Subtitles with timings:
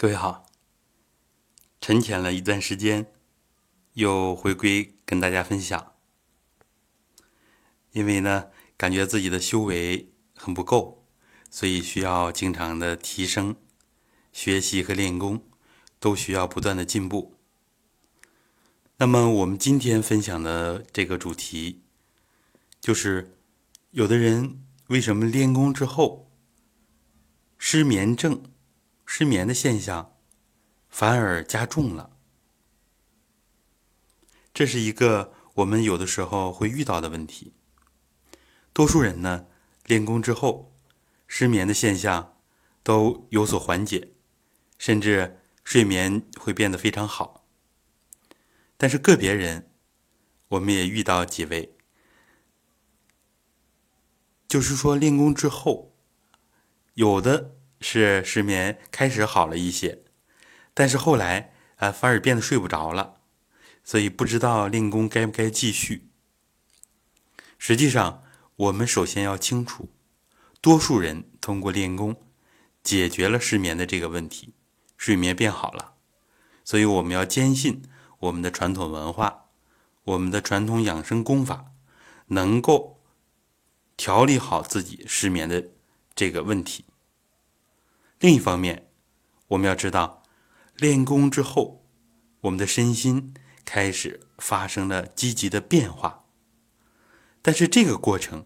[0.00, 0.46] 各位好，
[1.78, 3.12] 沉潜了一段时间，
[3.92, 5.92] 又回归跟大家分享。
[7.92, 8.46] 因为呢，
[8.78, 11.06] 感觉自己的修为很不够，
[11.50, 13.56] 所以需要经常的提升，
[14.32, 15.44] 学习和练功
[15.98, 17.36] 都需要不断的进步。
[18.96, 21.82] 那么，我们今天分享的这个主题，
[22.80, 23.36] 就是
[23.90, 26.32] 有的人为什么练功之后
[27.58, 28.42] 失眠症？
[29.12, 30.16] 失眠的现象
[30.88, 32.16] 反而加重了，
[34.54, 37.52] 这是一个我们有的时候会遇到的问题。
[38.72, 39.46] 多数人呢，
[39.84, 40.72] 练功之后，
[41.26, 42.36] 失眠的现象
[42.84, 44.12] 都有所缓解，
[44.78, 47.44] 甚至睡眠会变得非常好。
[48.76, 49.72] 但是个别人，
[50.50, 51.76] 我们也遇到几位，
[54.46, 55.96] 就是说练功之后，
[56.94, 57.56] 有的。
[57.80, 60.02] 是失眠开始好了一些，
[60.74, 63.20] 但是后来啊反而变得睡不着了，
[63.82, 66.08] 所以不知道练功该不该继续。
[67.58, 68.22] 实际上，
[68.56, 69.88] 我们首先要清楚，
[70.60, 72.16] 多数人通过练功
[72.82, 74.54] 解决了失眠的这个问题，
[74.96, 75.94] 睡眠变好了，
[76.64, 77.82] 所以我们要坚信
[78.18, 79.46] 我们的传统文化，
[80.04, 81.72] 我们的传统养生功法
[82.26, 83.00] 能够
[83.96, 85.68] 调理好自己失眠的
[86.14, 86.84] 这个问题。
[88.20, 88.86] 另一方面，
[89.48, 90.22] 我们要知道，
[90.76, 91.86] 练功之后，
[92.42, 93.32] 我们的身心
[93.64, 96.26] 开始发生了积极的变化。
[97.40, 98.44] 但是这个过程，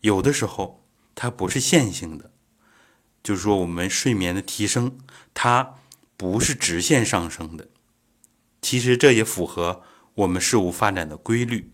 [0.00, 2.32] 有的时候它不是线性的，
[3.22, 4.98] 就是说我们睡眠的提升，
[5.32, 5.76] 它
[6.16, 7.68] 不是直线上升的。
[8.60, 11.72] 其实这也符合我们事物发展的规律。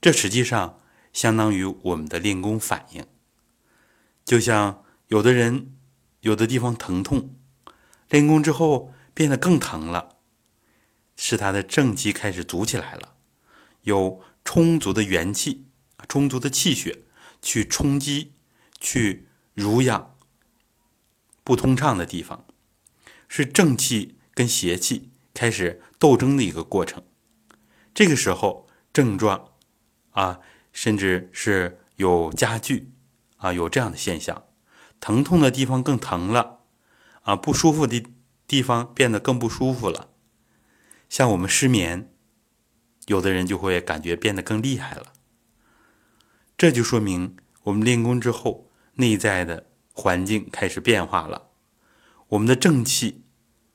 [0.00, 0.80] 这实际上
[1.12, 3.04] 相当于我们的练功反应，
[4.24, 5.76] 就像有的人。
[6.20, 7.36] 有的地方疼痛，
[8.08, 10.16] 练功之后变得更疼了，
[11.16, 13.14] 是他的正气开始足起来了，
[13.82, 15.66] 有充足的元气、
[16.08, 17.04] 充足的气血
[17.40, 18.32] 去冲击、
[18.78, 20.16] 去濡养
[21.42, 22.44] 不通畅的地方，
[23.28, 27.02] 是正气跟邪气开始斗争的一个过程。
[27.94, 29.52] 这个时候症状
[30.10, 30.40] 啊，
[30.72, 32.92] 甚至是有加剧
[33.38, 34.44] 啊，有这样的现象。
[35.00, 36.60] 疼痛的地方更疼了，
[37.22, 38.04] 啊，不舒服的
[38.46, 40.10] 地方变得更不舒服了。
[41.08, 42.12] 像我们失眠，
[43.06, 45.12] 有的人就会感觉变得更厉害了。
[46.56, 51.48] 这就说明我们练功之后，内在的环境开始变化了，
[52.28, 53.24] 我们的正气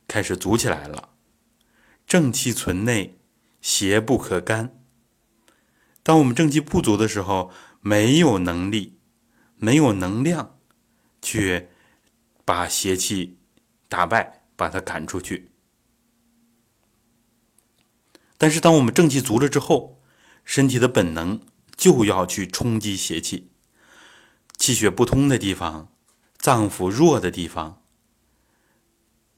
[0.08, 1.10] 开始足起来了。
[2.06, 3.18] 正气存内，
[3.62, 4.80] 邪不可干。
[6.04, 9.00] 当我们正气不足的时候，没有能力，
[9.56, 10.55] 没有能量。
[11.26, 11.70] 去
[12.46, 13.40] 把邪气
[13.90, 15.50] 打败，把它赶出去。
[18.38, 20.00] 但是，当我们正气足了之后，
[20.44, 21.42] 身体的本能
[21.76, 23.50] 就要去冲击邪气，
[24.56, 25.92] 气血不通的地方、
[26.38, 27.82] 脏腑弱的地方、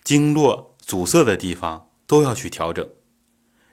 [0.04, 2.86] 经络阻塞的地方，都要去调整。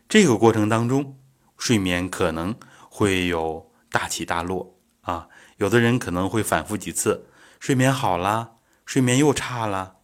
[0.09, 1.19] 这个过程当中，
[1.59, 2.55] 睡眠可能
[2.89, 7.27] 会有大起大落啊，有的人可能会反复几次。
[7.65, 9.97] 睡眠好了，睡眠又差了，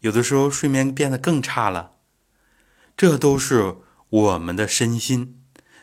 [0.00, 1.92] 有的时候睡眠变得更差了，
[2.96, 3.76] 这都是
[4.08, 5.40] 我们的身心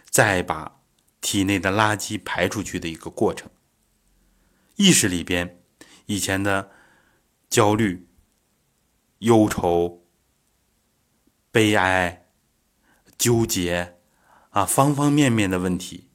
[0.09, 0.81] 在把
[1.21, 3.49] 体内的垃圾排出去的一个过程。
[4.75, 5.63] 意识里边
[6.07, 6.71] 以前的
[7.47, 8.09] 焦虑、
[9.19, 10.05] 忧愁、
[11.49, 12.25] 悲哀、
[13.17, 13.99] 纠结
[14.49, 16.09] 啊，方方面面的问题，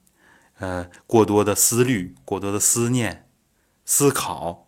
[0.59, 3.31] 呃，过多的思虑、过多的思念、
[3.87, 4.67] 思考。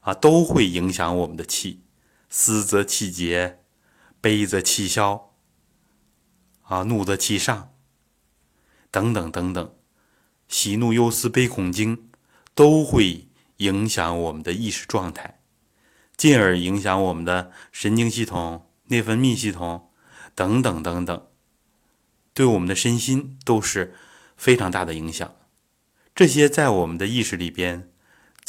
[0.00, 1.82] 啊，都会影响我们的气，
[2.30, 3.60] 思则气结，
[4.20, 5.34] 悲则气消，
[6.62, 7.74] 啊，怒则气上，
[8.90, 9.74] 等等等等，
[10.48, 12.08] 喜怒忧思悲恐惊，
[12.54, 13.28] 都会
[13.58, 15.42] 影响我们的意识状态，
[16.16, 19.90] 进而影响我们的神经系统、内分泌系统
[20.34, 21.26] 等等等等，
[22.32, 23.94] 对我们的身心都是
[24.36, 25.34] 非常大的影响。
[26.14, 27.89] 这些在我们的意识里边。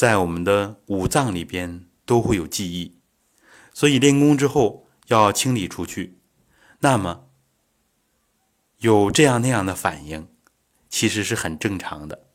[0.01, 2.97] 在我们的五脏里边都会有记忆，
[3.71, 6.17] 所以练功之后要清理出去。
[6.79, 7.27] 那么
[8.79, 10.27] 有这样那样的反应，
[10.89, 12.25] 其实是很正常的。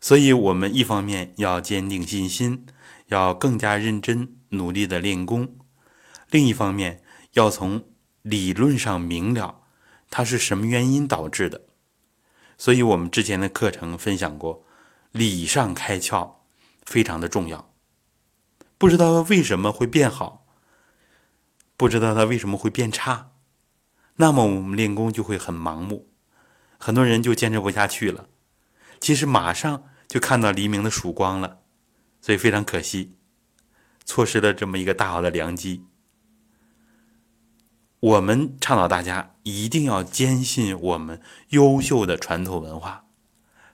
[0.00, 2.66] 所以我们一方面要坚定信心，
[3.06, 5.46] 要更加认真努力的练功；
[6.32, 7.84] 另一方面要从
[8.22, 9.60] 理论上明了
[10.10, 11.60] 它是什么原因导致的。
[12.58, 14.64] 所以我们之前的课程分享过，
[15.12, 16.41] 理上开窍。
[16.84, 17.72] 非常的重要，
[18.78, 20.46] 不知道为什么会变好，
[21.76, 23.32] 不知道它为什么会变差，
[24.16, 26.10] 那么我们练功就会很盲目，
[26.78, 28.28] 很多人就坚持不下去了。
[29.00, 31.60] 其实马上就看到黎明的曙光了，
[32.20, 33.16] 所以非常可惜，
[34.04, 35.86] 错失了这么一个大好的良机。
[37.98, 43.06] 我们倡导大家一定要坚信我们优秀的传统文化，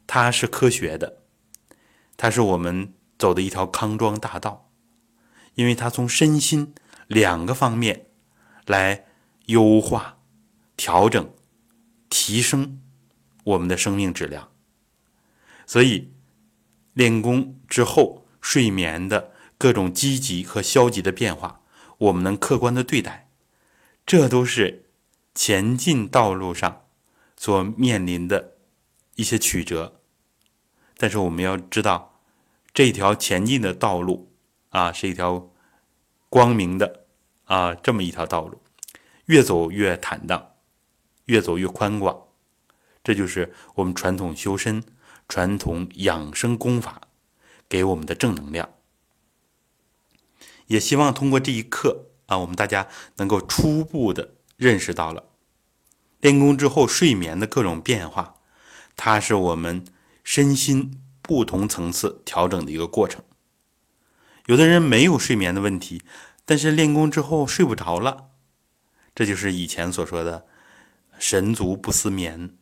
[0.07, 1.23] 它是科学的，
[2.17, 4.71] 它是我们走的一条康庄大道，
[5.55, 6.75] 因为他从身心
[7.07, 8.07] 两个方面
[8.67, 9.07] 来
[9.47, 10.19] 优化、
[10.77, 11.31] 调整、
[12.09, 12.81] 提升
[13.45, 14.53] 我们的生命质量。
[15.67, 16.13] 所以，
[16.95, 21.63] 练功之后睡眠的各种积极和消极的变化，
[21.99, 23.29] 我们能客观的对待。
[24.07, 24.91] 这都是
[25.35, 26.87] 前进道路上
[27.37, 28.55] 所面临的
[29.17, 30.01] 一些曲折，
[30.97, 32.08] 但是我们要知道，
[32.79, 34.33] 这条前进的道路
[34.69, 35.51] 啊，是一条
[36.29, 37.07] 光明的
[37.47, 38.63] 啊，这么一条道路，
[39.25, 40.53] 越走越坦荡，
[41.25, 42.29] 越走越宽广。
[43.03, 44.85] 这就是我们传统修身、
[45.29, 47.01] 传统养生功法
[47.69, 48.71] 给我们的正能量。
[50.69, 52.05] 也希望通过这一课。
[52.27, 52.87] 啊，我们大家
[53.17, 55.25] 能够初步的认识到了
[56.21, 58.37] 练功之后睡眠的各种变化，
[58.95, 59.85] 它是我们
[60.23, 63.23] 身心不同层次调整的一个过程。
[64.47, 66.03] 有的人没有睡眠的问题，
[66.47, 68.31] 但是练功之后睡不着了，
[69.15, 70.47] 这就是以前所说的
[71.19, 72.57] 神足不思眠，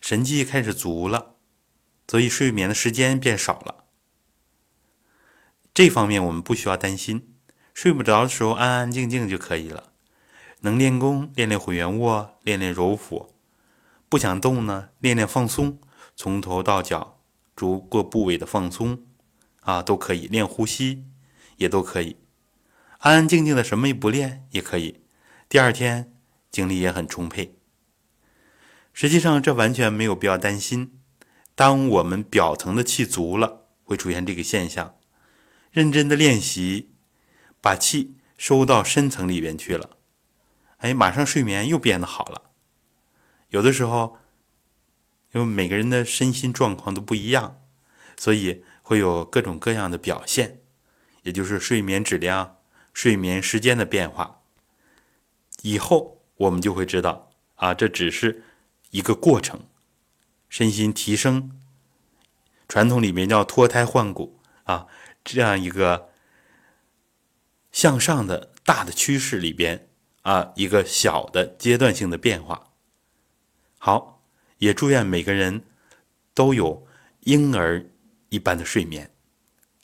[0.00, 1.34] 神气开始足了，
[2.08, 3.84] 所以睡眠的时间变少了。
[5.74, 7.34] 这方面我们不需要担心。
[7.74, 9.92] 睡不着的时候，安安静静就可以了。
[10.60, 13.34] 能练功，练练回元卧，练练揉腹；
[14.08, 15.78] 不想动呢，练练放松，
[16.16, 17.11] 从头到脚
[17.54, 19.02] 逐个部位的放松，
[19.60, 20.26] 啊，都可以。
[20.26, 21.04] 练呼吸
[21.56, 22.16] 也都可以。
[22.98, 25.00] 安安静静的什么也不练也可以，
[25.48, 26.12] 第二天
[26.50, 27.56] 精力也很充沛。
[28.92, 30.98] 实际上，这完全没有必要担心。
[31.54, 34.96] 当我们表层的气足了，会出现这个现象。
[35.70, 36.90] 认真的练习。
[37.64, 39.90] 把气收到深层里边去了，
[40.78, 42.50] 哎，马上睡眠又变得好了。
[43.50, 44.18] 有的时候，
[45.32, 47.60] 因为每个人的身心状况都不一样，
[48.16, 50.60] 所以会有各种各样的表现，
[51.22, 52.58] 也就是睡眠质量、
[52.92, 54.40] 睡眠时间的变化。
[55.62, 58.44] 以后我们就会知道，啊，这只是
[58.90, 59.60] 一个过程，
[60.48, 61.58] 身心提升，
[62.68, 64.86] 传统里面叫脱胎换骨啊，
[65.24, 66.10] 这样一个。
[67.72, 69.88] 向上的大的趋势里边
[70.20, 72.68] 啊，一个小的阶段性的变化。
[73.78, 74.11] 好，
[74.62, 75.64] 也祝愿每个人
[76.34, 76.86] 都有
[77.24, 77.84] 婴儿
[78.28, 79.10] 一般的睡眠。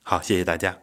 [0.03, 0.79] 好，谢谢大家。